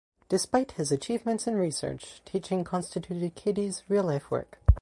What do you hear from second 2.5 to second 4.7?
constituted Cady's real life work.